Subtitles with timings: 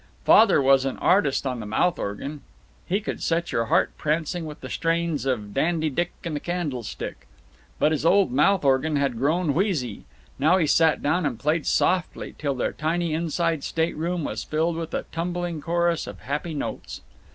[0.25, 2.41] Father was an artist on the mouth organ.
[2.87, 7.27] He could set your heart prancing with the strains of "Dandy Dick and the Candlestick."
[7.77, 10.05] But his old mouth organ had grown wheezy.
[10.39, 14.75] Now he sat down and played softly till their tiny inside state room was filled
[14.77, 17.01] with a tumbling chorus of happy notes.